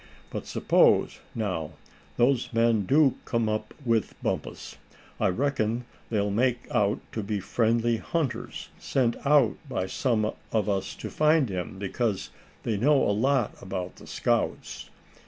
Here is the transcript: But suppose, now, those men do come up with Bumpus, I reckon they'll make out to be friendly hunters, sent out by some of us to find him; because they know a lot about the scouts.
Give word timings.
But 0.31 0.47
suppose, 0.47 1.19
now, 1.35 1.73
those 2.17 2.51
men 2.51 2.87
do 2.87 3.17
come 3.23 3.47
up 3.47 3.71
with 3.85 4.15
Bumpus, 4.23 4.77
I 5.19 5.27
reckon 5.27 5.85
they'll 6.09 6.31
make 6.31 6.61
out 6.71 6.97
to 7.11 7.21
be 7.21 7.39
friendly 7.39 7.97
hunters, 7.97 8.69
sent 8.79 9.15
out 9.27 9.57
by 9.69 9.85
some 9.85 10.33
of 10.51 10.67
us 10.67 10.95
to 10.95 11.11
find 11.11 11.49
him; 11.49 11.77
because 11.77 12.31
they 12.63 12.77
know 12.77 12.99
a 13.03 13.11
lot 13.13 13.53
about 13.61 13.97
the 13.97 14.07
scouts. 14.07 14.89